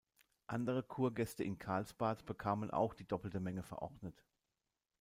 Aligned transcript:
Andere 0.47 0.81
Kurgäste 0.81 1.43
in 1.43 1.59
Karlsbad 1.59 2.25
bekamen 2.25 2.71
auch 2.71 2.95
die 2.95 3.07
doppelte 3.07 3.39
Menge 3.39 3.61
verordnet. 3.61 4.25